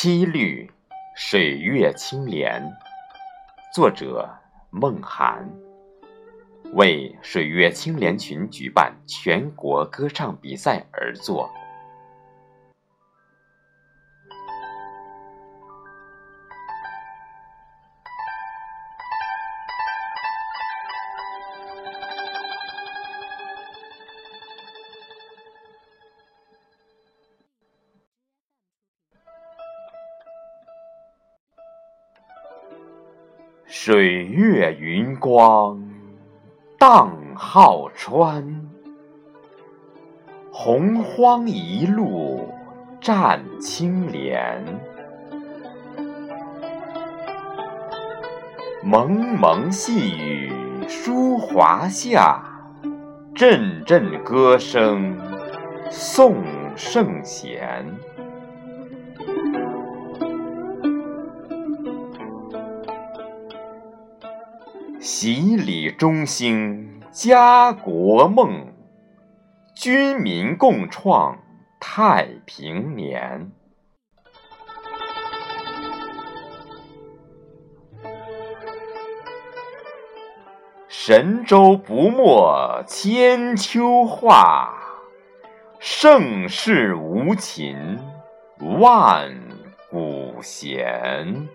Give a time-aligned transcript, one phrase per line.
[0.00, 0.66] 七律
[1.14, 2.62] 《水月清莲》，
[3.74, 4.28] 作者
[4.70, 5.46] 孟涵，
[6.74, 11.50] 为水月青莲群举办全国歌唱比赛而作。
[33.66, 35.89] 水月云光
[36.80, 38.66] 荡浩川，
[40.50, 42.48] 洪荒一路
[43.02, 44.64] 战青莲。
[48.82, 50.50] 蒙蒙细雨
[50.88, 52.42] 疏华夏，
[53.34, 55.18] 阵阵歌声
[55.90, 56.42] 颂
[56.76, 57.84] 圣贤。
[65.02, 68.70] 洗礼中兴家国梦，
[69.74, 71.38] 军民共创
[71.80, 73.50] 太平年。
[80.86, 84.70] 神州不没千秋画，
[85.78, 87.98] 盛世无情
[88.78, 89.34] 万
[89.90, 91.48] 古闲。